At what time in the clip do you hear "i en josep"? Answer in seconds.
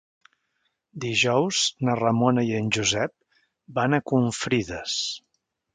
2.49-3.15